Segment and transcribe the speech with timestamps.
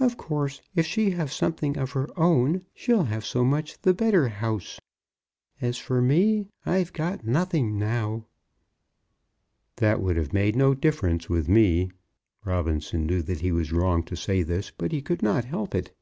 [0.00, 4.26] Of course, if she have something of her own, she'll have so much the better
[4.28, 4.80] house.
[5.60, 8.24] As for me, I've got nothing now."
[9.76, 11.90] "That would have made no difference with me."
[12.46, 15.92] Robinson knew that he was wrong to say this, but he could not help it.